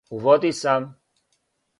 [0.15, 0.83] У води сам.